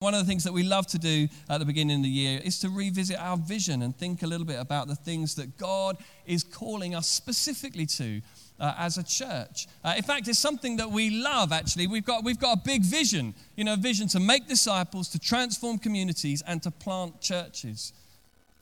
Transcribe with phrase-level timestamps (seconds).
[0.00, 2.40] One of the things that we love to do at the beginning of the year
[2.42, 5.98] is to revisit our vision and think a little bit about the things that God
[6.24, 8.22] is calling us specifically to
[8.58, 9.66] uh, as a church.
[9.84, 11.86] Uh, in fact, it's something that we love, actually.
[11.86, 15.18] We've got, we've got a big vision, you know, a vision to make disciples, to
[15.18, 17.92] transform communities, and to plant churches.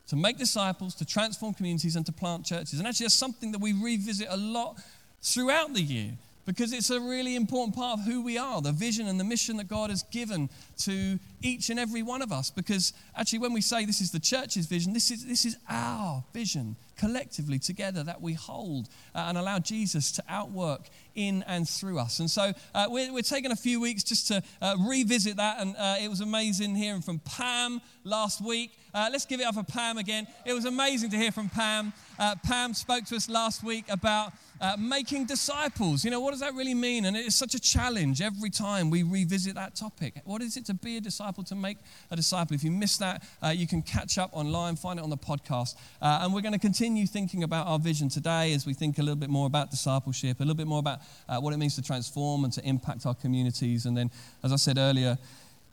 [0.09, 2.81] To make disciples, to transform communities, and to plant churches.
[2.81, 4.81] And actually, that's something that we revisit a lot
[5.23, 6.15] throughout the year
[6.49, 9.59] because it's a really important part of who we are, the vision and the mission
[9.59, 10.49] that God has given
[10.79, 12.51] to each and every one of us.
[12.51, 16.25] Because actually, when we say this is the church's vision, this is, this is our
[16.33, 21.99] vision collectively together that we hold uh, and allow Jesus to outwork in and through
[21.99, 22.19] us.
[22.19, 25.61] And so uh, we're, we're, taking a few weeks just to uh, revisit that.
[25.61, 28.73] And uh, it was amazing hearing from Pam last week.
[28.99, 30.27] Uh, let's give it up for Pam again.
[30.45, 31.93] It was amazing to hear from Pam.
[32.19, 36.05] Uh, Pam spoke to us last week about uh, making disciples.
[36.05, 37.05] You know, what does that really mean?
[37.05, 40.21] And it's such a challenge every time we revisit that topic.
[40.25, 41.79] What is it to be a disciple, to make
[42.11, 42.57] a disciple?
[42.57, 45.77] If you missed that, uh, you can catch up online, find it on the podcast.
[46.03, 49.03] Uh, and we're going to continue thinking about our vision today as we think a
[49.03, 51.83] little bit more about discipleship, a little bit more about uh, what it means to
[51.83, 53.87] transform and to impact our communities.
[53.87, 54.11] And then,
[54.43, 55.19] as I said earlier,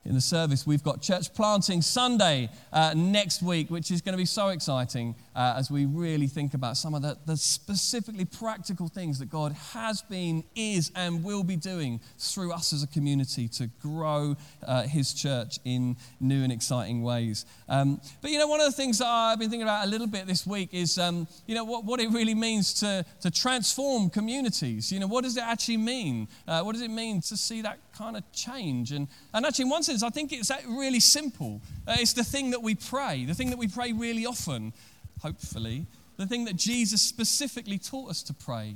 [0.06, 0.68] in the service.
[0.68, 5.16] We've got Church Planting Sunday uh, next week, which is going to be so exciting
[5.36, 9.52] uh, as we really think about some of the, the, specifically practical things that God
[9.74, 14.84] has been, is, and will be doing through us as a community to grow uh,
[14.84, 17.46] His church in new and exciting ways.
[17.68, 20.08] Um, but you know, one of the things that I've been thinking about a little
[20.08, 24.10] bit this week is, um, you know, what, what it really means to, to transform
[24.10, 24.92] communities.
[24.92, 26.28] You know, what does it actually mean?
[26.48, 28.92] Uh, what does it mean to see that kind of change?
[28.92, 31.62] And, and actually, in one sense, I think it's really simple.
[31.88, 34.74] Uh, it's the thing that we pray, the thing that we pray really often,
[35.22, 35.86] hopefully,
[36.18, 38.76] the thing that Jesus specifically taught us to pray,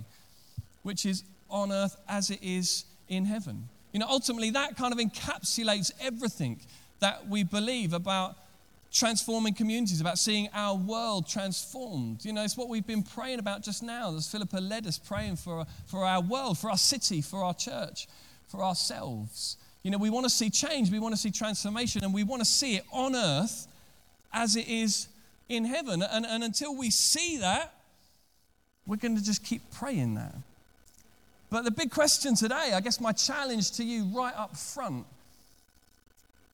[0.84, 3.70] which is on earth as it is in heaven.
[3.92, 6.60] You know, ultimately, that kind of encapsulates everything
[7.00, 8.36] that we believe about
[8.92, 12.26] transforming communities, about seeing our world transformed.
[12.26, 15.38] You know, it's what we've been praying about just now, as Philippa led us, praying
[15.38, 18.08] for, for our world, for our city, for our church,
[18.50, 19.58] for ourselves.
[19.84, 22.42] You know, we want to see change, we want to see transformation, and we want
[22.42, 23.68] to see it on earth
[24.34, 25.08] as it is
[25.48, 26.02] in heaven.
[26.02, 27.74] And, and until we see that,
[28.86, 30.36] we're going to just keep praying that.
[31.50, 35.06] But the big question today, I guess my challenge to you right up front,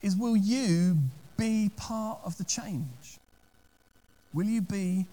[0.02, 0.98] is will you
[1.38, 3.18] be part of the change?
[4.34, 5.06] Will you be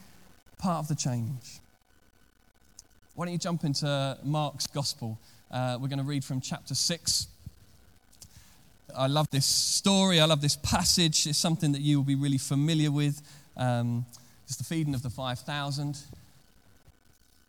[0.59, 1.61] part of the change?
[3.15, 5.19] Why don't you jump into Mark's gospel?
[5.53, 7.27] Uh, we're going to read from chapter 6.
[8.97, 10.19] I love this story.
[10.19, 11.27] I love this passage.
[11.27, 13.21] It's something that you will be really familiar with.
[13.59, 14.07] Um,
[14.47, 15.99] it's the feeding of the 5,000.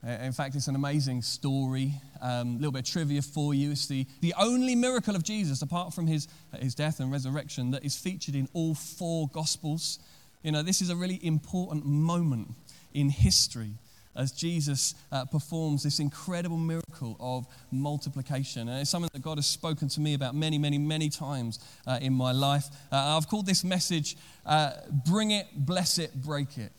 [0.05, 1.93] Uh, in fact, it's an amazing story.
[2.21, 3.71] A um, little bit of trivia for you.
[3.71, 6.27] It's the, the only miracle of Jesus, apart from his,
[6.59, 9.99] his death and resurrection, that is featured in all four Gospels.
[10.43, 12.49] You know, this is a really important moment
[12.93, 13.71] in history
[14.15, 18.69] as Jesus uh, performs this incredible miracle of multiplication.
[18.69, 21.99] And it's something that God has spoken to me about many, many, many times uh,
[22.01, 22.65] in my life.
[22.91, 24.15] Uh, I've called this message
[24.45, 24.71] uh,
[25.05, 26.71] Bring It, Bless It, Break It.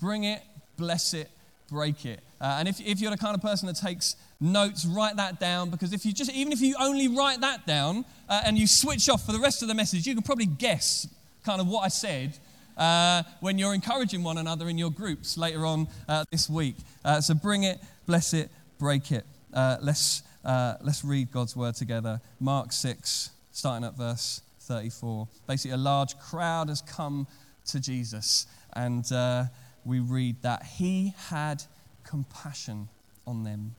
[0.00, 0.42] Bring it,
[0.78, 1.30] bless it,
[1.70, 2.20] break it.
[2.40, 5.68] Uh, and if, if you're the kind of person that takes notes, write that down
[5.68, 9.08] because if you just, even if you only write that down uh, and you switch
[9.10, 11.06] off for the rest of the message, you can probably guess
[11.44, 12.32] kind of what I said
[12.80, 16.76] uh, when you're encouraging one another in your groups later on uh, this week.
[17.04, 19.24] Uh, so bring it, bless it, break it.
[19.52, 22.20] Uh, let's, uh, let's read God's word together.
[22.40, 25.28] Mark 6, starting at verse 34.
[25.46, 27.26] Basically, a large crowd has come
[27.66, 29.44] to Jesus, and uh,
[29.84, 31.62] we read that he had
[32.04, 32.88] compassion
[33.26, 33.74] on them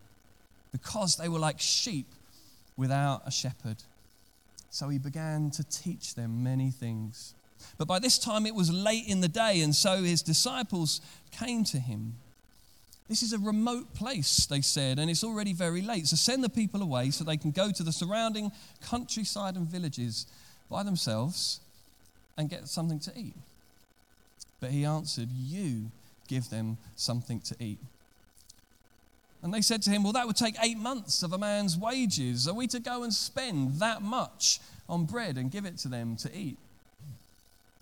[0.71, 2.07] because they were like sheep
[2.77, 3.77] without a shepherd.
[4.69, 7.33] So he began to teach them many things.
[7.77, 11.01] But by this time it was late in the day, and so his disciples
[11.31, 12.15] came to him.
[13.07, 16.07] This is a remote place, they said, and it's already very late.
[16.07, 18.51] So send the people away so they can go to the surrounding
[18.81, 20.27] countryside and villages
[20.69, 21.59] by themselves
[22.37, 23.35] and get something to eat.
[24.61, 25.91] But he answered, You
[26.27, 27.79] give them something to eat.
[29.43, 32.47] And they said to him, Well, that would take eight months of a man's wages.
[32.47, 36.15] Are we to go and spend that much on bread and give it to them
[36.17, 36.57] to eat?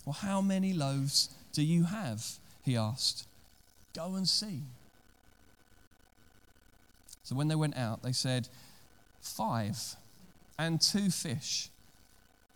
[0.05, 2.25] Well, how many loaves do you have?
[2.63, 3.25] He asked.
[3.93, 4.61] Go and see.
[7.23, 8.47] So when they went out, they said,
[9.21, 9.77] Five
[10.57, 11.69] and two fish.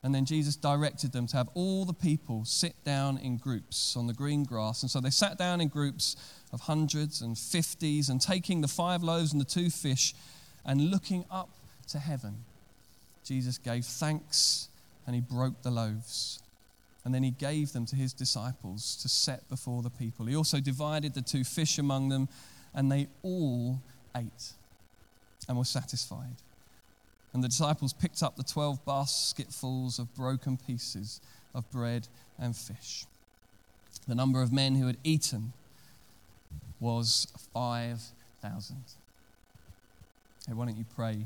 [0.03, 4.07] And then Jesus directed them to have all the people sit down in groups on
[4.07, 4.81] the green grass.
[4.81, 6.17] And so they sat down in groups
[6.51, 10.13] of hundreds and fifties, and taking the five loaves and the two fish
[10.65, 11.49] and looking up
[11.89, 12.43] to heaven,
[13.25, 14.67] Jesus gave thanks
[15.05, 16.42] and he broke the loaves.
[17.05, 20.25] And then he gave them to his disciples to set before the people.
[20.25, 22.29] He also divided the two fish among them,
[22.73, 23.81] and they all
[24.15, 24.53] ate
[25.47, 26.37] and were satisfied.
[27.33, 31.19] And the disciples picked up the 12 basketfuls of broken pieces
[31.53, 32.07] of bread
[32.39, 33.05] and fish.
[34.07, 35.53] The number of men who had eaten
[36.79, 38.77] was 5,000.
[40.47, 41.25] Hey, why don't you pray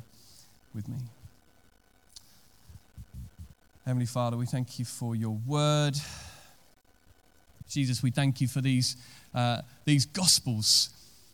[0.74, 0.98] with me?
[3.88, 5.96] Heavenly Father, we thank you for your word.
[7.70, 8.98] Jesus, we thank you for these,
[9.34, 10.90] uh, these gospels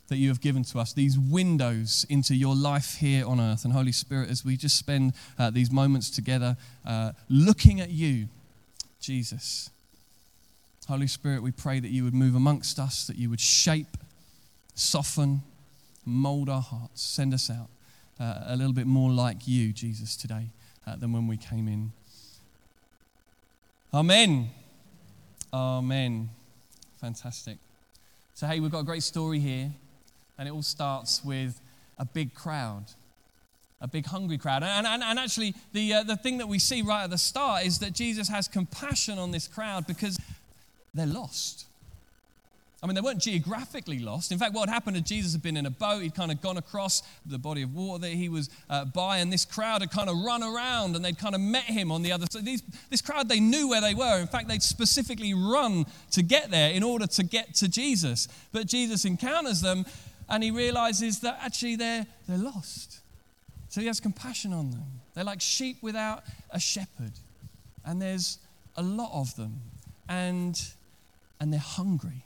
[0.06, 3.64] that you have given to us, these windows into your life here on earth.
[3.64, 6.56] And Holy Spirit, as we just spend uh, these moments together
[6.86, 8.28] uh, looking at you,
[9.00, 9.68] Jesus,
[10.86, 13.96] Holy Spirit, we pray that you would move amongst us, that you would shape,
[14.76, 15.42] soften,
[16.04, 17.68] mold our hearts, send us out
[18.20, 20.50] uh, a little bit more like you, Jesus, today
[20.86, 21.90] uh, than when we came in.
[23.94, 24.50] Amen.
[25.52, 26.28] Amen.
[27.00, 27.58] Fantastic.
[28.34, 29.70] So, hey, we've got a great story here,
[30.36, 31.60] and it all starts with
[31.96, 32.86] a big crowd,
[33.80, 34.64] a big hungry crowd.
[34.64, 37.66] And, and, and actually, the, uh, the thing that we see right at the start
[37.66, 40.18] is that Jesus has compassion on this crowd because
[40.92, 41.66] they're lost.
[42.84, 44.30] I mean, they weren't geographically lost.
[44.30, 46.02] In fact, what had happened is Jesus had been in a boat.
[46.02, 49.32] He'd kind of gone across the body of water that he was uh, by, and
[49.32, 52.12] this crowd had kind of run around and they'd kind of met him on the
[52.12, 52.44] other side.
[52.44, 54.20] These, this crowd, they knew where they were.
[54.20, 58.28] In fact, they'd specifically run to get there in order to get to Jesus.
[58.52, 59.86] But Jesus encounters them
[60.28, 63.00] and he realizes that actually they're, they're lost.
[63.70, 64.84] So he has compassion on them.
[65.14, 67.12] They're like sheep without a shepherd.
[67.82, 68.40] And there's
[68.76, 69.62] a lot of them.
[70.06, 70.60] And,
[71.40, 72.24] and they're hungry.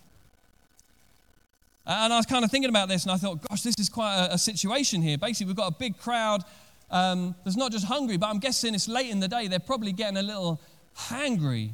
[1.91, 4.15] And I was kind of thinking about this, and I thought, gosh, this is quite
[4.15, 5.17] a, a situation here.
[5.17, 6.45] Basically, we've got a big crowd
[6.91, 9.49] um, that's not just hungry, but I'm guessing it's late in the day.
[9.49, 10.61] They're probably getting a little
[10.95, 11.71] hangry.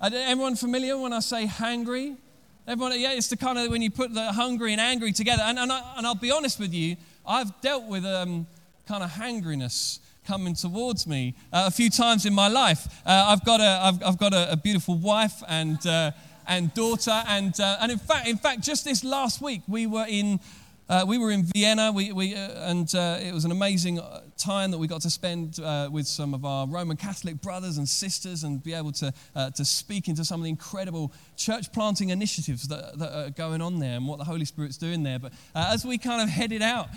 [0.00, 2.16] Everyone familiar when I say hangry?
[2.68, 5.42] Everyone, yeah, it's the kind of when you put the hungry and angry together.
[5.44, 6.96] And, and, I, will be honest with you,
[7.26, 8.46] I've dealt with um,
[8.86, 12.86] kind of hangriness coming towards me uh, a few times in my life.
[13.04, 15.84] Uh, I've got, a, I've, I've got a, a beautiful wife and.
[15.84, 16.12] Uh,
[16.50, 17.22] and daughter.
[17.28, 20.40] And, uh, and in, fact, in fact, just this last week, we were in,
[20.88, 24.22] uh, we were in Vienna, we, we, uh, and uh, it was an amazing uh,
[24.36, 27.88] time that we got to spend uh, with some of our Roman Catholic brothers and
[27.88, 29.14] sisters and be able to,
[29.54, 33.78] to speak into some of the incredible church planting initiatives that, that are going on
[33.78, 35.20] there and what the Holy Spirit's doing there.
[35.20, 36.88] But as we kind of headed out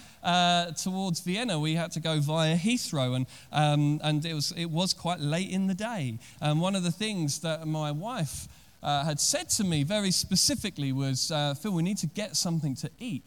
[0.77, 4.95] towards Vienna, we had to go via Heathrow, and, um, and it, was, it was
[4.95, 6.17] quite late in the day.
[6.41, 8.47] And one of the things that my wife
[8.83, 12.75] uh, had said to me very specifically was, uh, Phil, we need to get something
[12.75, 13.23] to eat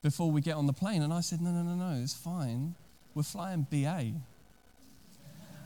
[0.00, 1.02] before we get on the plane.
[1.02, 2.74] And I said, no, no, no, no, it's fine.
[3.14, 4.12] We're flying BA.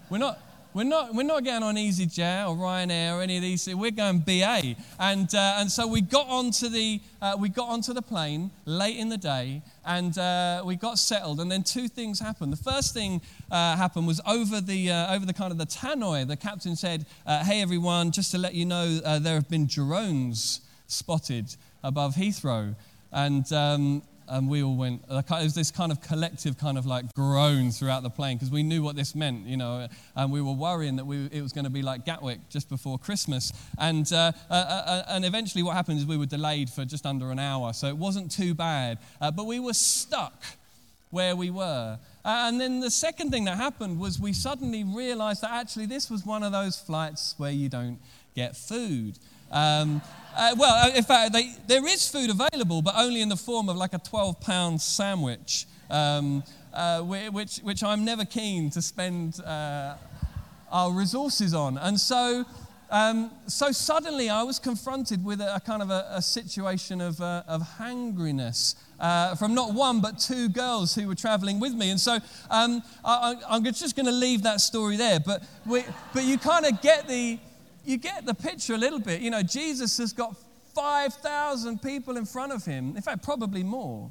[0.08, 0.38] We're not,
[0.76, 3.66] we're not, we're not getting on EasyJet or Ryanair or any of these.
[3.74, 4.76] We're going BA.
[5.00, 8.98] And, uh, and so we got, onto the, uh, we got onto the plane late
[8.98, 11.40] in the day and uh, we got settled.
[11.40, 12.52] And then two things happened.
[12.52, 16.28] The first thing uh, happened was over the, uh, over the kind of the tannoy,
[16.28, 20.60] the captain said, uh, Hey everyone, just to let you know, there have been drones
[20.88, 22.76] spotted above Heathrow.
[23.12, 27.12] And um, and we all went, it was this kind of collective kind of like
[27.14, 30.52] groan throughout the plane because we knew what this meant, you know, and we were
[30.52, 33.52] worrying that we, it was going to be like Gatwick just before Christmas.
[33.78, 37.30] And, uh, uh, uh, and eventually what happened is we were delayed for just under
[37.30, 38.98] an hour, so it wasn't too bad.
[39.20, 40.42] Uh, but we were stuck
[41.10, 41.98] where we were.
[42.24, 46.26] and then the second thing that happened was we suddenly realized that actually this was
[46.26, 47.98] one of those flights where you don't
[48.34, 49.18] get food.
[49.50, 50.02] Um,
[50.36, 53.68] uh, well, uh, in fact, they, there is food available, but only in the form
[53.68, 59.40] of like a 12 pound sandwich, um, uh, which, which I'm never keen to spend
[59.40, 59.94] uh,
[60.70, 61.78] our resources on.
[61.78, 62.44] And so,
[62.90, 67.20] um, so suddenly I was confronted with a, a kind of a, a situation of,
[67.20, 68.76] uh, of hangriness.
[68.98, 71.90] Uh, from not one but two girls who were traveling with me.
[71.90, 72.18] And so
[72.50, 75.20] um, I, am just going to leave that story there.
[75.20, 75.82] But, we,
[76.14, 77.38] but you kind of get the,
[77.86, 79.20] you get the picture a little bit.
[79.20, 80.36] You know, Jesus has got
[80.74, 82.96] 5,000 people in front of him.
[82.96, 84.10] In fact, probably more.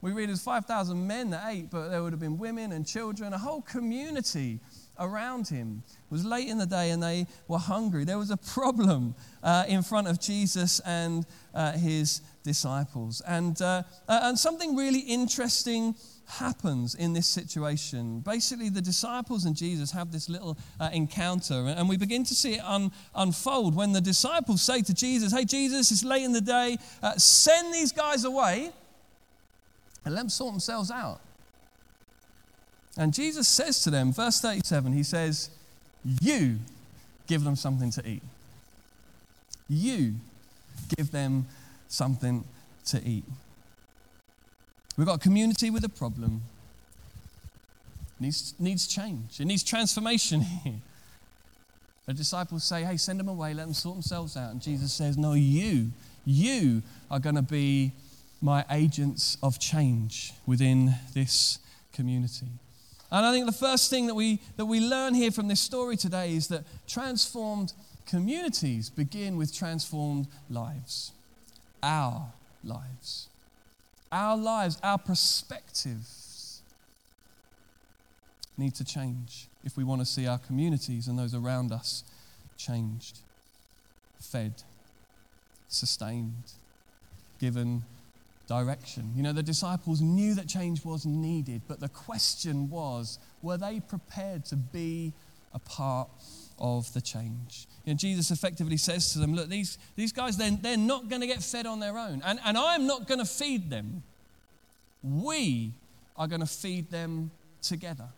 [0.00, 3.34] We read there's 5,000 men that ate, but there would have been women and children,
[3.34, 4.60] a whole community
[4.98, 5.82] around him.
[5.88, 8.04] It was late in the day and they were hungry.
[8.04, 13.20] There was a problem uh, in front of Jesus and uh, his disciples.
[13.26, 15.94] And, uh, uh and something really interesting
[16.30, 18.20] happens in this situation.
[18.20, 22.54] Basically, the disciples and Jesus have this little uh, encounter, and we begin to see
[22.54, 26.40] it un- unfold when the disciples say to Jesus, Hey, Jesus, it's late in the
[26.40, 28.70] day, uh, send these guys away
[30.04, 31.20] and let them sort themselves out.
[32.96, 35.50] And Jesus says to them, verse 37, He says,
[36.04, 36.58] you
[37.26, 38.22] give them something to eat.
[39.68, 40.14] You
[40.96, 41.46] give them
[41.88, 42.44] something
[42.86, 43.24] to eat.
[45.00, 46.42] We've got a community with a problem.
[48.20, 49.40] Needs, needs change.
[49.40, 50.74] It needs transformation here.
[52.04, 54.50] The disciples say, hey, send them away, let them sort themselves out.
[54.50, 55.92] And Jesus says, no, you,
[56.26, 57.92] you are going to be
[58.42, 61.60] my agents of change within this
[61.94, 62.48] community.
[63.10, 65.96] And I think the first thing that we, that we learn here from this story
[65.96, 67.72] today is that transformed
[68.04, 71.12] communities begin with transformed lives.
[71.82, 73.29] Our lives.
[74.12, 76.62] Our lives, our perspectives
[78.56, 82.04] need to change if we want to see our communities and those around us
[82.56, 83.20] changed,
[84.20, 84.62] fed,
[85.68, 86.52] sustained,
[87.38, 87.84] given
[88.48, 89.12] direction.
[89.16, 93.80] You know, the disciples knew that change was needed, but the question was were they
[93.80, 95.12] prepared to be
[95.54, 96.08] a part
[96.60, 97.66] of the change?
[97.96, 101.42] Jesus effectively says to them, Look, these, these guys, they're, they're not going to get
[101.42, 104.02] fed on their own, and, and I'm not going to feed them.
[105.02, 105.72] We
[106.16, 107.30] are going to feed them
[107.62, 108.08] together.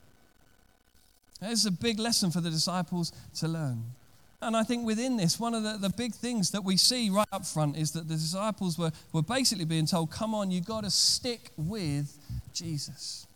[1.40, 3.82] There's a big lesson for the disciples to learn.
[4.40, 7.26] And I think within this, one of the, the big things that we see right
[7.32, 10.82] up front is that the disciples were, were basically being told, come on, you've got
[10.82, 12.16] to stick with
[12.52, 13.26] Jesus.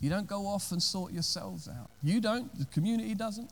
[0.00, 1.90] You don't go off and sort yourselves out.
[2.02, 3.50] You don't, the community doesn't.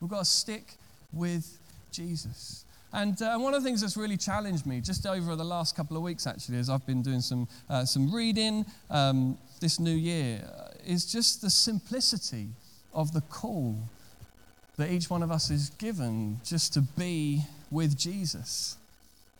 [0.00, 0.74] We've got to stick
[1.12, 1.58] with
[1.90, 2.64] Jesus.
[2.92, 5.96] And uh, one of the things that's really challenged me just over the last couple
[5.96, 10.42] of weeks, actually, as I've been doing some, uh, some reading um, this new year,
[10.46, 12.48] uh, is just the simplicity
[12.94, 13.76] of the call
[14.76, 18.76] that each one of us is given just to be with Jesus.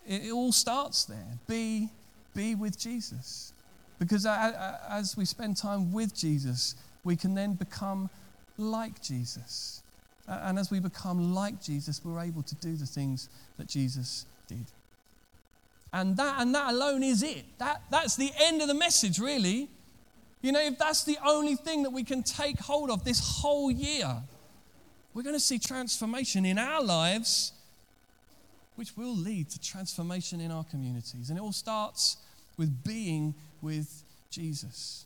[0.07, 1.39] It, it all starts there.
[1.47, 1.89] Be,
[2.35, 3.53] be with Jesus.
[3.99, 8.11] Because as we spend time with Jesus, we can then become
[8.59, 9.83] like Jesus.
[10.29, 13.29] And as we become like Jesus, we're able to do the things
[13.59, 14.67] that Jesus did.
[15.93, 17.45] And that, and that alone is it.
[17.59, 19.69] That, that's the end of the message, really.
[20.43, 23.71] You know, if that's the only thing that we can take hold of this whole
[23.71, 24.17] year,
[25.15, 27.53] we're going to see transformation in our lives,
[28.75, 31.31] which will lead to transformation in our communities.
[31.31, 32.19] And it all starts
[32.59, 35.06] with being with Jesus.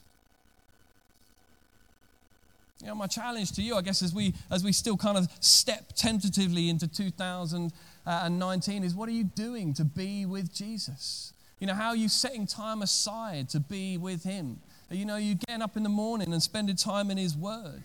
[2.80, 5.28] You know, my challenge to you, I guess, as we, as we still kind of
[5.40, 11.34] step tentatively into 2019 is what are you doing to be with Jesus?
[11.58, 14.60] You know, how are you setting time aside to be with Him?
[14.90, 17.82] You know, you getting up in the morning and spending time in His Word?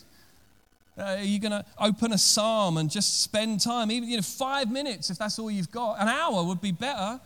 [0.97, 4.21] Uh, are you going to open a psalm and just spend time, even you know,
[4.23, 5.99] five minutes if that's all you've got?
[5.99, 7.19] An hour would be better.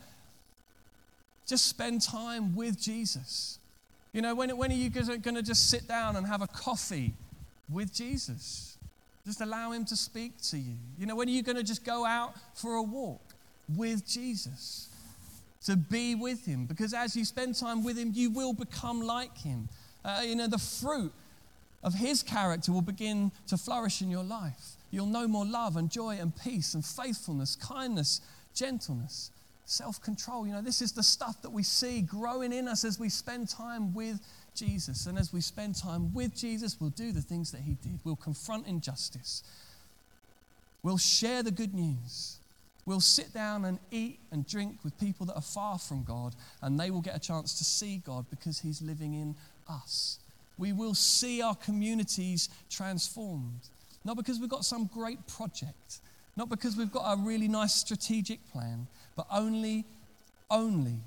[1.48, 3.60] Just spend time with Jesus.
[4.12, 7.14] You know, when, when are you going to just sit down and have a coffee
[7.72, 8.78] with Jesus.
[9.26, 10.76] Just allow Him to speak to you.
[10.98, 13.22] You know, when are you going to just go out for a walk
[13.76, 14.90] with Jesus?
[15.66, 16.66] To be with Him.
[16.66, 19.70] Because as you spend time with Him, you will become like Him.
[20.04, 21.12] Uh, you know, the fruit
[21.84, 24.78] of His character will begin to flourish in your life.
[24.92, 28.22] You'll know more love and joy and peace and faithfulness, kindness,
[28.56, 29.32] gentleness,
[29.66, 30.48] self control.
[30.48, 33.50] You know, this is the stuff that we see growing in us as we spend
[33.50, 34.20] time with
[34.60, 35.06] Jesus.
[35.06, 38.00] And as we spend time with Jesus, we'll do the things that he did.
[38.04, 39.44] We'll confront injustice.
[40.84, 42.38] We'll share the good news.
[42.86, 46.80] We'll sit down and eat and drink with people that are far from God, and
[46.80, 49.36] they will get a chance to see God because he's living in
[49.70, 50.20] us.
[50.58, 53.62] We will see our communities transformed.
[54.04, 56.00] Not because we've got some great project,
[56.36, 59.86] not because we've got a really nice strategic plan, but only,
[60.50, 61.00] only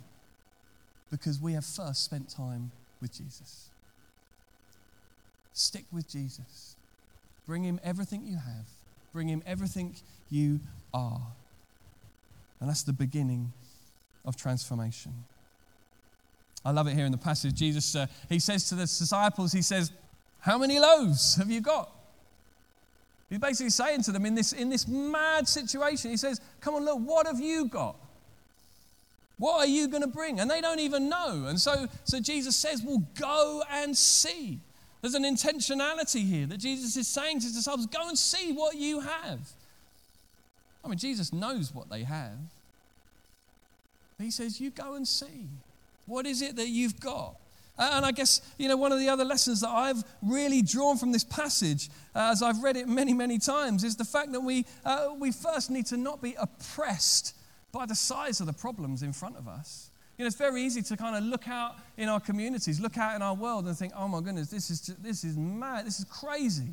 [1.10, 2.70] because we have first spent time
[3.02, 3.68] with Jesus.
[5.52, 6.76] Stick with Jesus.
[7.46, 8.66] Bring him everything you have,
[9.12, 9.94] bring him everything
[10.30, 10.60] you
[10.94, 11.20] are.
[12.60, 13.52] And that's the beginning
[14.24, 15.12] of transformation.
[16.64, 17.54] I love it here in the passage.
[17.54, 19.90] Jesus, uh, he says to the disciples, he says,
[20.38, 21.90] How many loaves have you got?
[23.28, 26.84] He's basically saying to them in this, in this mad situation, he says, Come on,
[26.84, 27.96] look, what have you got?
[29.42, 30.38] What are you going to bring?
[30.38, 31.46] And they don't even know.
[31.48, 34.60] And so, so Jesus says, Well, go and see.
[35.00, 38.76] There's an intentionality here that Jesus is saying to his disciples, Go and see what
[38.76, 39.40] you have.
[40.84, 42.38] I mean, Jesus knows what they have.
[44.20, 45.48] He says, You go and see.
[46.06, 47.34] What is it that you've got?
[47.76, 51.10] And I guess, you know, one of the other lessons that I've really drawn from
[51.10, 54.66] this passage, uh, as I've read it many, many times, is the fact that we,
[54.84, 57.34] uh, we first need to not be oppressed
[57.72, 59.88] by the size of the problems in front of us.
[60.18, 63.16] You know, it's very easy to kind of look out in our communities, look out
[63.16, 65.98] in our world and think, oh my goodness, this is, just, this is mad, this
[65.98, 66.68] is crazy.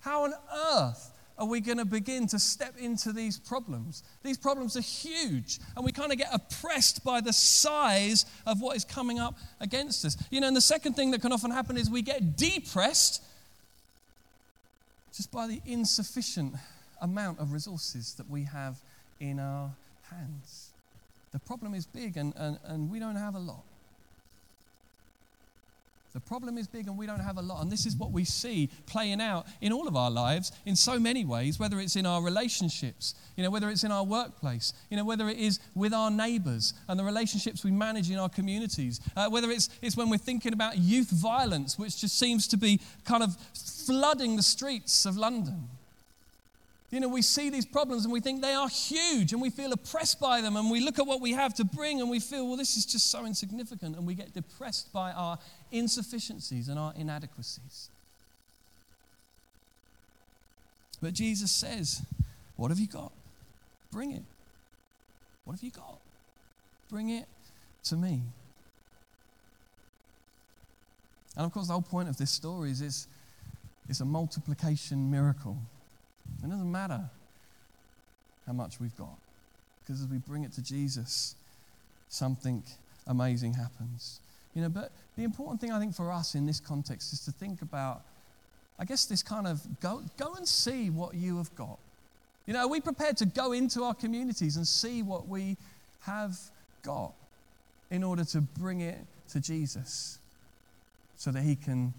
[0.00, 0.32] How on
[0.76, 4.04] earth are we going to begin to step into these problems?
[4.22, 8.76] These problems are huge, and we kind of get oppressed by the size of what
[8.76, 10.16] is coming up against us.
[10.30, 13.24] You know, and the second thing that can often happen is we get depressed
[15.16, 16.54] just by the insufficient
[17.00, 18.76] amount of resources that we have
[19.20, 19.70] in our
[20.10, 20.70] hands.
[21.32, 23.64] The problem is big, and, and, and we don't have a lot.
[26.14, 27.60] The problem is big and we don't have a lot.
[27.60, 30.96] And this is what we see playing out in all of our lives in so
[30.96, 34.96] many ways, whether it's in our relationships, you know, whether it's in our workplace, you
[34.96, 39.00] know, whether it is with our neighbors and the relationships we manage in our communities,
[39.16, 42.80] uh, whether it's, it's when we're thinking about youth violence, which just seems to be
[43.04, 43.36] kind of
[43.84, 45.68] flooding the streets of London.
[46.94, 49.72] You know, we see these problems and we think they are huge and we feel
[49.72, 52.46] oppressed by them and we look at what we have to bring and we feel,
[52.46, 55.36] well, this is just so insignificant and we get depressed by our
[55.72, 57.90] insufficiencies and our inadequacies.
[61.02, 62.00] But Jesus says,
[62.54, 63.10] What have you got?
[63.90, 64.22] Bring it.
[65.46, 65.98] What have you got?
[66.88, 67.26] Bring it
[67.86, 68.22] to me.
[71.36, 73.08] And of course, the whole point of this story is it's,
[73.88, 75.58] it's a multiplication miracle.
[76.44, 77.00] It doesn't matter
[78.46, 79.16] how much we've got,
[79.80, 81.34] because as we bring it to Jesus,
[82.08, 82.62] something
[83.06, 84.20] amazing happens.
[84.54, 87.32] You know, but the important thing I think for us in this context is to
[87.32, 88.02] think about,
[88.78, 91.78] I guess, this kind of go, go and see what you have got.
[92.46, 95.56] You know, are we prepared to go into our communities and see what we
[96.02, 96.36] have
[96.82, 97.12] got
[97.90, 98.98] in order to bring it
[99.30, 100.18] to Jesus
[101.16, 101.94] so that he can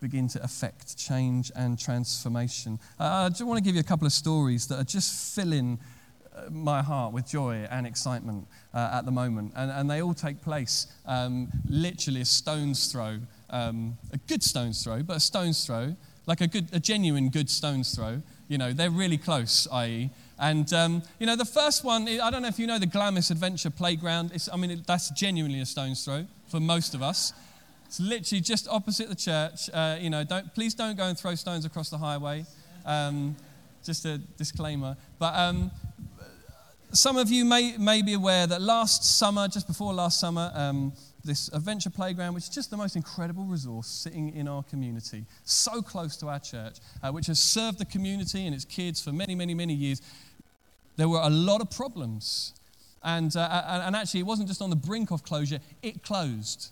[0.00, 2.78] begin to affect change and transformation.
[2.98, 5.78] Uh, I just want to give you a couple of stories that are just filling
[6.34, 9.52] uh, my heart with joy and excitement uh, at the moment.
[9.56, 13.18] And, and, they all take place um, literally a stone's throw,
[13.50, 17.50] um, a good stone's throw, but a stone's throw, like a, good, a genuine good
[17.50, 18.22] stone's throw.
[18.48, 20.10] You know, they're really close, i.e.
[20.38, 23.30] And, um, you know, the first one, I don't know if you know the Glamis
[23.30, 24.30] Adventure Playground.
[24.32, 27.32] It's, I mean, it, that's genuinely a stone's throw for most of us.
[27.88, 29.70] It's literally just opposite the church.
[29.72, 32.44] Uh, you know, don't, please don't go and throw stones across the highway.
[32.84, 33.34] Um,
[33.82, 34.94] just a disclaimer.
[35.18, 35.70] But um,
[36.92, 40.92] some of you may, may be aware that last summer, just before last summer, um,
[41.24, 45.80] this adventure playground, which is just the most incredible resource sitting in our community, so
[45.80, 49.34] close to our church, uh, which has served the community and its kids for many,
[49.34, 50.02] many, many years.
[50.96, 52.52] There were a lot of problems.
[53.02, 56.70] And, uh, and actually, it wasn't just on the brink of closure, it closed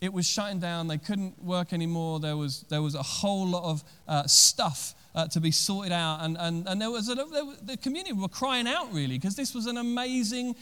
[0.00, 0.88] it was shutting down.
[0.88, 2.20] They couldn't work anymore.
[2.20, 6.18] There was, there was a whole lot of uh, stuff uh, to be sorted out.
[6.22, 9.54] And, and, and there was a, there, the community were crying out, really, because this
[9.54, 10.54] was an amazing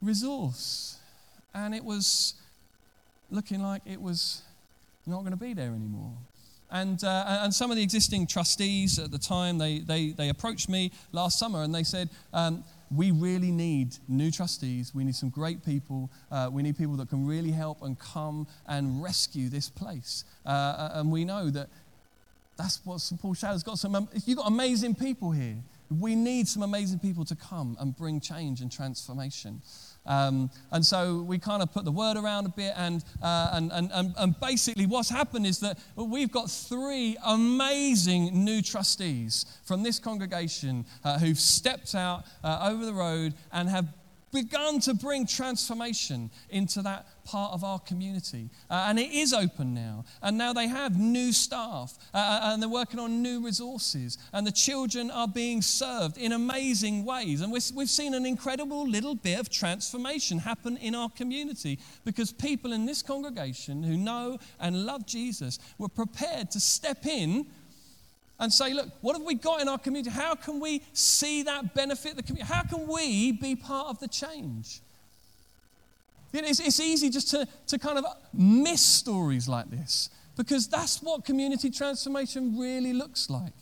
[0.00, 0.98] resource.
[1.54, 2.34] And it was
[3.30, 4.42] looking like it was
[5.06, 6.12] not going to be there anymore.
[6.70, 10.68] And, uh, and some of the existing trustees at the time, they, they, they approached
[10.68, 12.62] me last summer and they said, um,
[12.94, 14.94] we really need new trustees.
[14.94, 16.10] We need some great people.
[16.30, 20.24] Uh, we need people that can really help and come and rescue this place.
[20.44, 21.68] Uh, and we know that
[22.56, 23.20] that's what St.
[23.20, 23.78] Paul Shadwell's got.
[23.78, 25.56] Some, you've got amazing people here.
[25.90, 29.62] We need some amazing people to come and bring change and transformation.
[30.06, 33.70] Um, and so we kind of put the word around a bit, and, uh, and,
[33.72, 39.82] and, and, and, basically what's happened is that we've got three amazing new trustees from
[39.82, 43.88] this congregation uh, who've stepped out uh, over the road and have
[44.32, 48.50] begun to bring transformation into that part of our community.
[48.68, 50.04] Uh, and it is open now.
[50.22, 54.18] And now they have new staff uh, uh, and they're working on new resources.
[54.32, 57.40] And the children are being served in amazing ways.
[57.40, 62.72] And we've seen an incredible little bit of transformation happen in our community because people
[62.72, 67.46] in this congregation who know and love Jesus were prepared to step in
[68.40, 70.10] and say, look, what have we got in our community?
[70.10, 72.52] How can we see that benefit the community?
[72.52, 74.80] How can we be part of the change?
[76.32, 80.66] You know, it's, it's easy just to, to kind of miss stories like this because
[80.68, 83.52] that's what community transformation really looks like.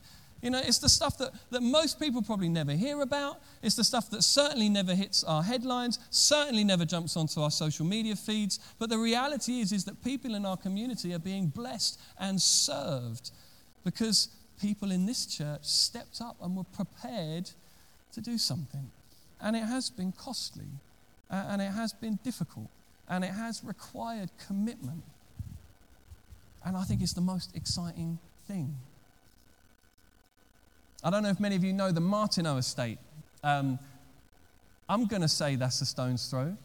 [0.43, 3.41] You know, it's the stuff that, that most people probably never hear about.
[3.61, 7.85] It's the stuff that certainly never hits our headlines, certainly never jumps onto our social
[7.85, 8.61] media feeds.
[8.79, 13.33] But the reality is, is that people in our community are being blessed and served
[13.83, 14.29] because
[14.61, 17.51] people in this church stepped up and were prepared
[18.13, 18.91] to do something.
[19.41, 20.67] And it has been costly,
[21.31, 22.69] and it has been difficult,
[23.09, 25.05] and it has required commitment.
[26.65, 28.77] And I think it's the most exciting thing.
[31.05, 32.99] I don't know if many of you know the Martineau estate.
[33.45, 33.79] Um,
[34.89, 36.57] I'm going to say that's a stone's throw.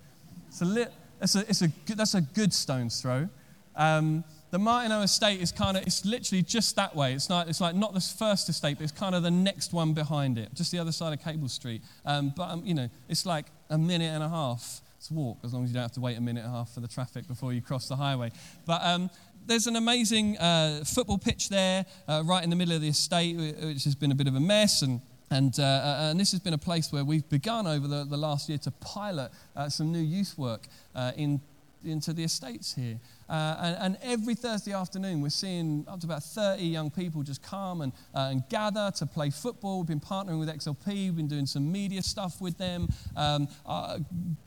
[0.48, 0.90] It's a,
[1.22, 3.30] it's a, it's a, that's a good stone's throw.
[3.76, 7.14] Um, the Martineau estate is kind of, it's literally just that way.
[7.14, 9.94] It's, not, it's like not the first estate, but it's kind of the next one
[9.94, 11.82] behind it, just the other side of Cable Street.
[12.06, 15.56] Um, but, um, you know, it's like a minute and a half to walk, as
[15.56, 17.28] long as you don't have to wait a minute and a half for the traffic
[17.28, 18.32] before you cross the highway.
[18.68, 19.10] But um,
[19.44, 23.36] there's an amazing uh, football pitch there, uh, right in the middle of the estate,
[23.36, 24.84] which has been a bit of a mess.
[24.84, 28.04] And and, uh, uh, and, this has been a place where we've begun over the,
[28.04, 31.42] the last year to pilot uh, some new youth work uh, in,
[31.84, 33.00] into the estates here.
[33.30, 37.42] Uh, and, and, every Thursday afternoon, we're seeing up to about 30 young people just
[37.42, 39.80] come and, uh, and gather to play football.
[39.80, 42.90] We've been partnering with XLP, we've been doing some media stuff with them.
[43.16, 44.00] Um, uh,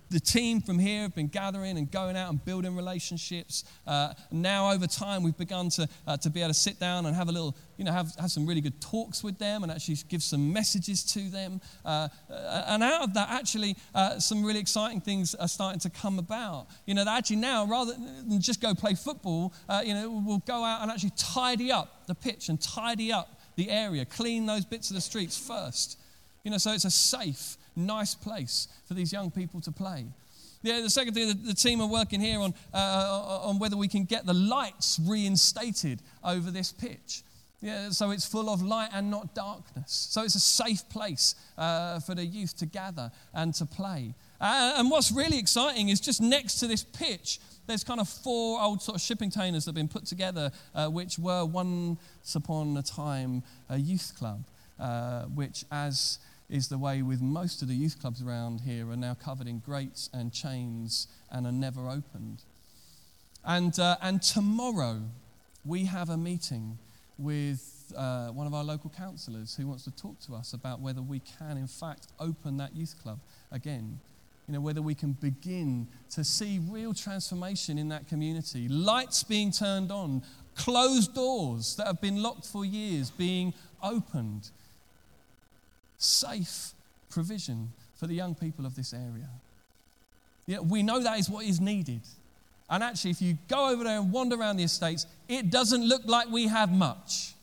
[0.08, 3.64] the team from here have been gathering and going out and building relationships.
[3.86, 7.16] Uh, now, over time, we've begun to, uh, to be able to sit down and
[7.16, 9.96] have a little, you know, have, have some really good talks with them and actually
[10.08, 11.60] give some messages to them.
[11.84, 12.08] Uh,
[12.68, 13.76] and out of that, actually,
[14.18, 16.68] some really exciting things are starting to come about.
[16.86, 20.42] You know, that actually now, rather than just go play football, uh, you know, we'll
[20.46, 24.64] go out and actually tidy up the pitch and tidy up the area, clean those
[24.64, 25.98] bits of the streets first.
[26.44, 30.06] You know, so it's a safe, nice place for these young people to play.
[30.62, 33.76] Yeah, the second thing, the, the team are working here on, uh, uh, on whether
[33.76, 37.22] we can get the lights reinstated over this pitch.
[37.60, 40.08] Yeah, so it's full of light and not darkness.
[40.10, 44.14] So it's a safe place uh, for the youth to gather and to play.
[44.40, 48.60] Uh, and what's really exciting is just next to this pitch, there's kind of four
[48.60, 52.76] old sort of shipping containers that have been put together, uh, which were once upon
[52.76, 54.44] a time a youth club,
[54.78, 58.96] uh, which, as is the way with most of the youth clubs around here, are
[58.96, 62.42] now covered in grates and chains and are never opened.
[63.44, 65.02] And, uh, and tomorrow,
[65.64, 66.78] we have a meeting
[67.18, 71.02] with uh, one of our local councillors who wants to talk to us about whether
[71.02, 74.00] we can, in fact, open that youth club again.
[74.46, 79.50] You know, whether we can begin to see real transformation in that community, lights being
[79.50, 80.22] turned on,
[80.54, 84.50] closed doors that have been locked for years being opened,
[85.98, 86.72] safe
[87.10, 89.28] provision for the young people of this area.
[90.46, 92.02] Yeah, we know that is what is needed.
[92.70, 96.02] And actually, if you go over there and wander around the estates, it doesn't look
[96.06, 97.34] like we have much.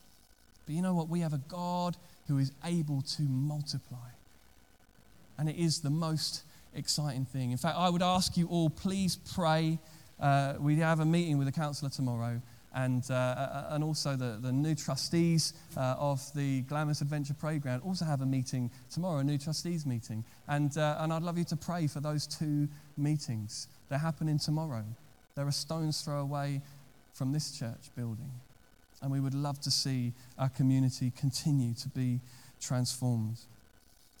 [0.66, 1.08] But you know what?
[1.08, 1.96] We have a God
[2.28, 3.98] who is able to multiply.
[5.38, 6.42] And it is the most
[6.74, 7.50] exciting thing.
[7.50, 9.78] In fact, I would ask you all, please pray.
[10.20, 12.40] Uh, we have a meeting with the councillor tomorrow
[12.74, 17.82] and, uh, uh, and also the, the new trustees uh, of the Glamis Adventure Playground
[17.82, 20.24] also have a meeting tomorrow, a new trustees meeting.
[20.48, 23.68] And, uh, and I'd love you to pray for those two meetings.
[23.88, 24.84] They're happening tomorrow.
[25.36, 26.62] They're a stone's throw away
[27.12, 28.30] from this church building.
[29.02, 32.20] And we would love to see our community continue to be
[32.60, 33.38] transformed.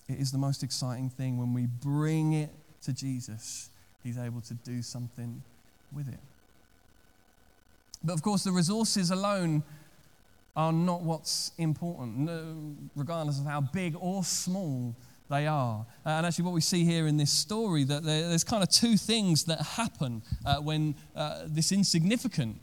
[0.08, 2.50] It is the most exciting thing when we bring it
[2.82, 3.70] to Jesus,
[4.02, 5.42] He's able to do something
[5.94, 6.20] with it.
[8.02, 9.62] But of course, the resources alone
[10.54, 14.94] are not what's important, regardless of how big or small
[15.30, 15.86] they are.
[16.04, 19.44] And actually, what we see here in this story, that there's kind of two things
[19.44, 22.56] that happen uh, when uh, this insignificant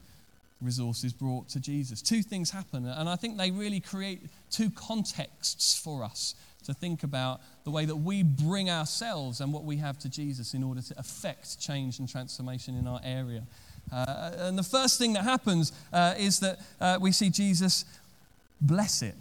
[0.61, 2.03] resource is brought to Jesus.
[2.03, 7.03] Two things happen, and I think they really create two contexts for us to think
[7.03, 10.81] about the way that we bring ourselves and what we have to Jesus in order
[10.81, 13.43] to affect change and transformation in our area.
[13.91, 17.85] Uh, and the first thing that happens uh, is that uh, we see Jesus
[18.59, 19.15] bless it.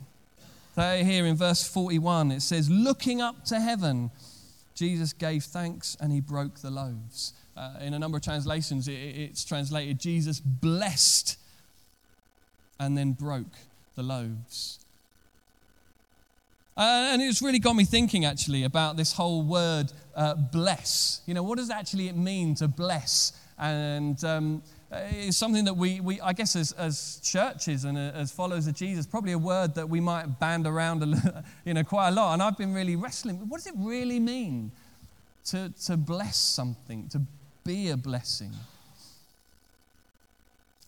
[0.74, 4.10] So here in verse 41, it says, Looking up to heaven,
[4.74, 7.32] Jesus gave thanks and he broke the loaves.
[7.56, 11.36] Uh, in a number of translations, it, it's translated, Jesus blessed
[12.78, 13.52] and then broke
[13.96, 14.79] the loaves.
[16.76, 21.20] Uh, and it's really got me thinking actually about this whole word uh, bless.
[21.26, 23.32] You know, what does actually it mean to bless?
[23.58, 28.32] And um, it's something that we, we I guess, as, as churches and uh, as
[28.32, 32.08] followers of Jesus, probably a word that we might band around a, you know, quite
[32.08, 32.34] a lot.
[32.34, 33.36] And I've been really wrestling.
[33.48, 34.72] What does it really mean
[35.46, 37.20] to, to bless something, to
[37.64, 38.52] be a blessing?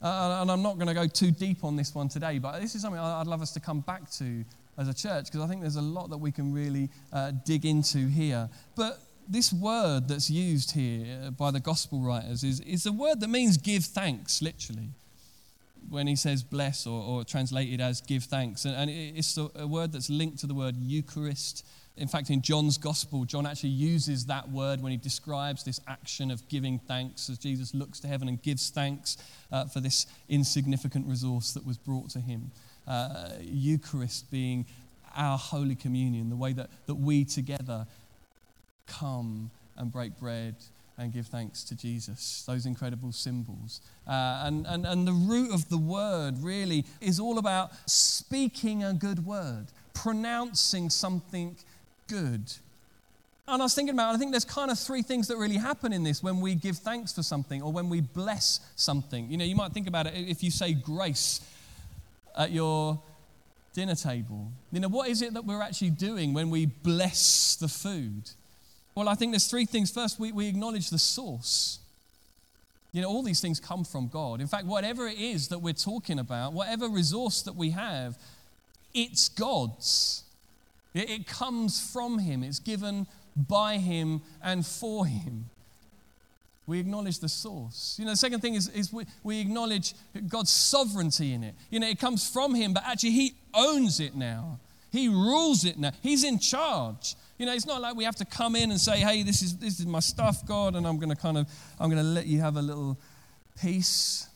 [0.03, 2.75] Uh, and I'm not going to go too deep on this one today, but this
[2.75, 4.45] is something I'd love us to come back to
[4.78, 7.64] as a church because I think there's a lot that we can really uh, dig
[7.64, 8.48] into here.
[8.74, 13.28] But this word that's used here by the gospel writers is, is a word that
[13.28, 14.88] means give thanks, literally.
[15.90, 18.64] When he says bless or, or translated as give thanks.
[18.64, 21.66] And, and it's a, a word that's linked to the word Eucharist.
[21.96, 26.30] In fact, in John's gospel, John actually uses that word when he describes this action
[26.30, 29.18] of giving thanks as Jesus looks to heaven and gives thanks
[29.50, 32.52] uh, for this insignificant resource that was brought to him
[32.87, 34.66] uh, Eucharist being
[35.16, 37.87] our Holy Communion, the way that, that we together
[38.87, 40.57] come and break bread
[40.99, 43.81] and give thanks to Jesus, those incredible symbols.
[44.07, 48.92] Uh, and, and, and the root of the word really is all about speaking a
[48.92, 51.57] good word, pronouncing something
[52.09, 52.53] good.
[53.49, 55.92] And I was thinking about, I think there's kind of three things that really happen
[55.92, 59.31] in this when we give thanks for something or when we bless something.
[59.31, 61.40] You know, you might think about it if you say grace
[62.37, 63.01] at your
[63.75, 64.51] dinner table.
[64.71, 68.31] You know, what is it that we're actually doing when we bless the food?
[68.95, 69.90] Well, I think there's three things.
[69.90, 71.79] First, we, we acknowledge the source.
[72.92, 74.40] You know, all these things come from God.
[74.40, 78.18] In fact, whatever it is that we're talking about, whatever resource that we have,
[78.92, 80.25] it's God's.
[80.92, 85.47] It, it comes from Him, it's given by Him and for Him.
[86.66, 87.96] We acknowledge the source.
[87.98, 89.94] You know, the second thing is, is we, we acknowledge
[90.29, 91.55] God's sovereignty in it.
[91.70, 94.61] You know, it comes from Him, but actually He owns it now.
[94.92, 95.92] He rules it now.
[96.03, 97.14] He's in charge.
[97.38, 99.57] You know, it's not like we have to come in and say, hey, this is,
[99.57, 101.48] this is my stuff, God, and I'm going to kind of,
[101.81, 102.98] I'm going to let you have a little
[103.61, 104.29] piece.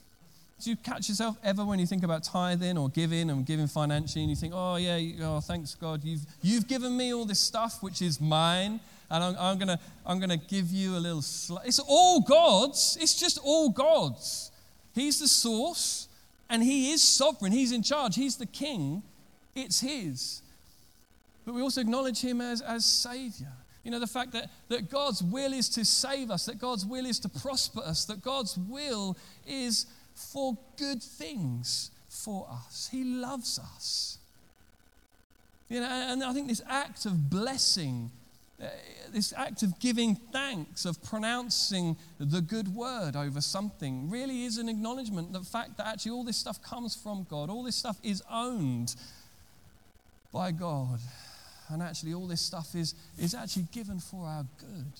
[0.62, 4.22] Do you catch yourself ever when you think about tithing or giving and giving financially
[4.22, 7.82] and you think, oh, yeah, oh, thanks, God, you've, you've given me all this stuff
[7.82, 11.58] which is mine, and I'm, I'm going to I'm gonna give you a little sl-.
[11.64, 12.96] It's all God's.
[13.00, 14.50] It's just all God's.
[14.94, 16.08] He's the source,
[16.48, 17.52] and He is sovereign.
[17.52, 18.16] He's in charge.
[18.16, 19.02] He's the king.
[19.54, 20.42] It's His.
[21.44, 23.52] But we also acknowledge Him as, as Savior.
[23.84, 27.06] You know, the fact that, that God's will is to save us, that God's will
[27.06, 29.16] is to prosper us, that God's will
[29.46, 32.88] is for good things for us.
[32.90, 34.18] He loves us.
[35.68, 38.10] You know, and I think this act of blessing,
[38.62, 38.68] Uh,
[39.12, 44.68] this act of giving thanks, of pronouncing the good word over something, really is an
[44.68, 48.22] acknowledgement the fact that actually all this stuff comes from God, all this stuff is
[48.30, 48.94] owned
[50.32, 51.00] by God.
[51.68, 54.92] And actually, all this stuff is, is actually given for our good.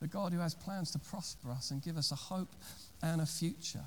[0.00, 2.54] The God who has plans to prosper us and give us a hope
[3.02, 3.84] and a future.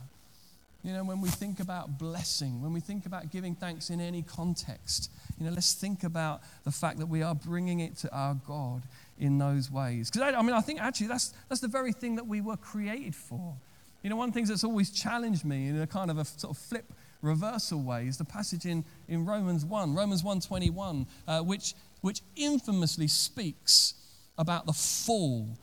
[0.83, 4.21] You know, when we think about blessing, when we think about giving thanks in any
[4.21, 8.35] context, you know, let's think about the fact that we are bringing it to our
[8.47, 8.83] God
[9.17, 10.09] in those ways.
[10.09, 12.55] Because, I, I mean, I think actually that's, that's the very thing that we were
[12.55, 13.55] created for.
[14.03, 16.23] You know, one of the things that's always challenged me in a kind of a
[16.23, 16.85] sort of flip
[17.21, 23.07] reversal way is the passage in, in Romans 1, Romans 1.21, uh, which, which infamously
[23.07, 23.95] speaks
[24.37, 25.57] about the fall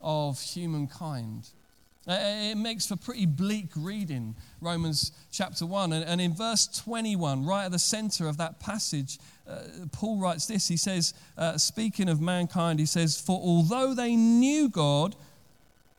[0.00, 1.48] of humankind.
[2.08, 5.92] Uh, it makes for pretty bleak reading, Romans chapter 1.
[5.92, 9.58] And, in verse 21, right at the center of that passage, uh,
[9.92, 10.66] Paul writes this.
[10.66, 15.14] He says, uh, speaking of mankind, he says, For although they knew God,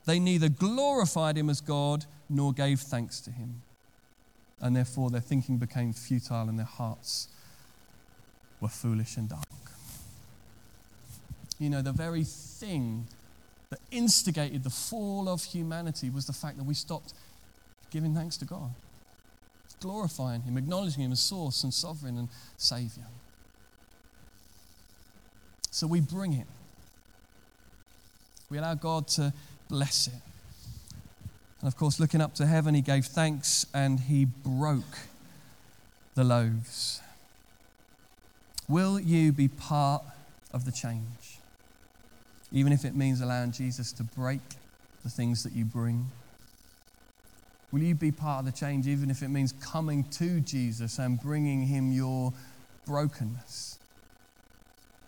[0.05, 3.61] they neither glorified him as God nor gave thanks to him.
[4.59, 7.27] And therefore their thinking became futile and their hearts
[8.59, 9.43] were foolish and dark.
[11.59, 13.07] You know, the very thing
[13.71, 17.13] that instigated the fall of humanity was the fact that we stopped
[17.89, 18.69] giving thanks to God,
[19.79, 23.05] glorifying Him, acknowledging Him as source and sovereign and Savior.
[25.71, 26.47] So we bring it.
[28.49, 29.33] We allow God to
[29.69, 30.13] bless it.
[31.61, 34.99] And of course, looking up to heaven, He gave thanks and He broke
[36.15, 37.01] the loaves.
[38.67, 40.03] Will you be part
[40.53, 41.40] of the change?
[42.51, 44.41] Even if it means allowing Jesus to break
[45.03, 46.05] the things that you bring?
[47.71, 51.21] Will you be part of the change, even if it means coming to Jesus and
[51.21, 52.33] bringing him your
[52.85, 53.79] brokenness,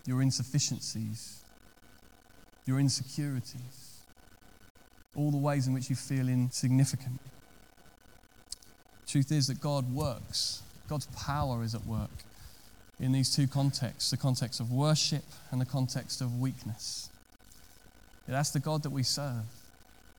[0.06, 1.44] your insufficiencies,
[2.66, 4.00] your insecurities,
[5.16, 7.20] all the ways in which you feel insignificant?
[9.06, 12.10] Truth is that God works, God's power is at work
[13.00, 17.10] in these two contexts the context of worship and the context of weakness.
[18.28, 19.44] That's the God that we serve.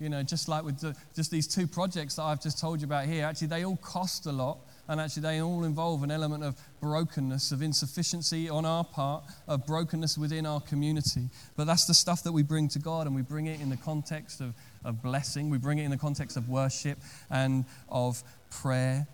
[0.00, 2.86] You know, just like with the, just these two projects that I've just told you
[2.86, 6.42] about here, actually, they all cost a lot, and actually, they all involve an element
[6.42, 11.28] of brokenness, of insufficiency on our part, of brokenness within our community.
[11.56, 13.76] But that's the stuff that we bring to God, and we bring it in the
[13.76, 14.52] context of,
[14.84, 16.98] of blessing, we bring it in the context of worship
[17.30, 19.06] and of prayer.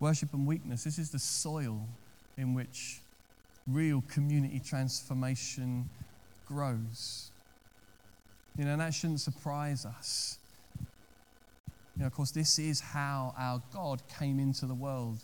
[0.00, 1.86] Worship and weakness this is the soil
[2.36, 2.98] in which
[3.68, 5.88] real community transformation
[6.46, 7.30] grows.
[8.56, 10.38] You know, and that shouldn't surprise us.
[11.96, 15.18] You know, of course, this is how our God came into the world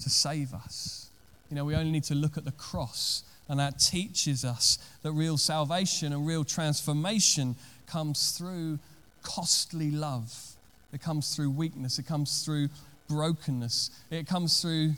[0.00, 1.10] to save us.
[1.50, 5.12] You know, we only need to look at the cross, and that teaches us that
[5.12, 8.78] real salvation and real transformation comes through
[9.22, 10.32] costly love.
[10.92, 11.98] It comes through weakness.
[11.98, 12.68] It comes through
[13.08, 13.90] brokenness.
[14.10, 14.94] It comes through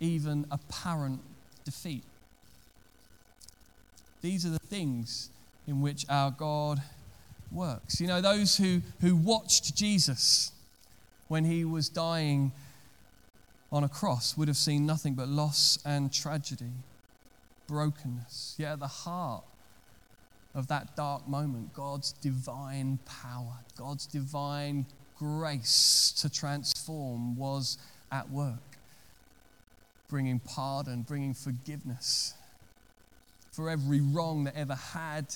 [0.00, 1.20] even apparent
[1.64, 2.04] defeat.
[4.22, 5.30] These are the things
[5.66, 6.82] in which our God
[7.52, 8.00] works.
[8.00, 10.52] You know, those who, who watched Jesus
[11.28, 12.52] when he was dying
[13.72, 16.72] on a cross would have seen nothing but loss and tragedy,
[17.66, 18.56] brokenness.
[18.58, 19.44] Yet at the heart
[20.54, 24.86] of that dark moment, God's divine power, God's divine
[25.18, 27.78] grace to transform was
[28.10, 28.58] at work,
[30.08, 32.34] bringing pardon, bringing forgiveness
[33.52, 35.26] for every wrong that ever had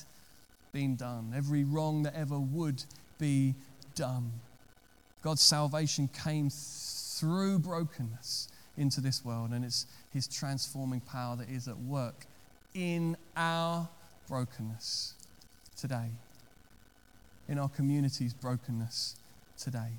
[0.72, 2.82] been done, every wrong that ever would
[3.18, 3.54] be
[3.94, 4.32] done.
[5.22, 11.68] God's salvation came through brokenness into this world, and it's His transforming power that is
[11.68, 12.26] at work
[12.74, 13.88] in our
[14.28, 15.14] brokenness
[15.76, 16.10] today,
[17.48, 19.16] in our community's brokenness
[19.56, 19.92] today.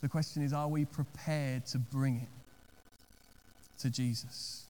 [0.00, 4.63] The question is are we prepared to bring it to Jesus?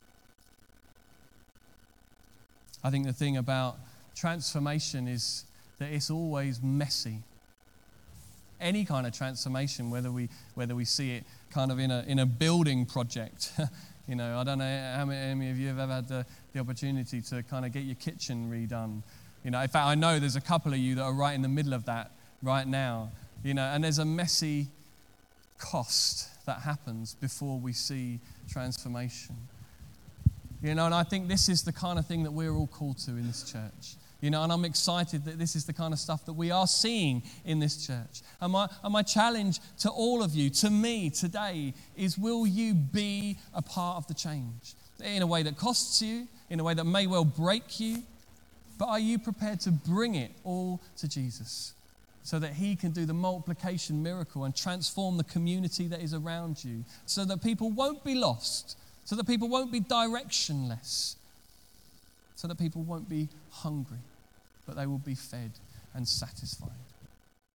[2.85, 3.79] I think the thing about
[4.15, 5.45] transformation is
[5.79, 7.19] that it's always messy
[8.61, 12.19] any kind of transformation, whether we, whether we see it kind of in a, in
[12.19, 13.53] a building project.
[14.09, 17.21] you know, I don't know how many, of you have ever had the, the opportunity
[17.21, 19.03] to kind of get your kitchen redone.
[19.45, 21.43] You know, in fact, I know there's a couple of you that are right in
[21.43, 23.11] the middle of that right now.
[23.43, 24.69] You know, and there's a messy
[25.59, 29.37] cost that happens before we see transformation.
[30.65, 32.97] You know, and I think this is the kind of thing that we're all called
[33.01, 33.97] to in this church.
[34.23, 36.67] You know, and I'm excited that this is the kind of stuff that we are
[36.67, 38.23] seeing in this church.
[38.41, 42.73] And my, and my challenge to all of you, to me today, is will you
[42.73, 44.73] be a part of the change?
[45.05, 48.03] In a way that costs you, in a way that may well break you,
[48.79, 51.75] but are you prepared to bring it all to Jesus?
[52.25, 56.65] so that He can do the multiplication miracle and transform the community that is around
[56.65, 61.17] you, so that people won't be lost, so that people won't be directionless,
[62.37, 63.99] so that people won't be hungry
[64.67, 65.53] but they will be fed
[65.95, 66.71] and satisfied.